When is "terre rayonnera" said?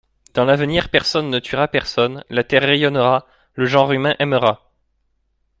2.43-3.27